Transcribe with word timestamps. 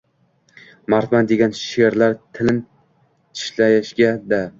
«Mardman!» 0.93 1.29
degan 1.33 1.53
sherlar 1.59 2.15
tilin 2.39 2.57
tishlashga-da. 2.63 4.41